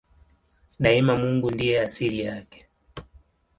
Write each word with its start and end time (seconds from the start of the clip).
Daima 0.79 1.17
Mungu 1.17 1.51
ndiye 1.51 1.81
asili 1.81 2.19
yake. 2.21 2.65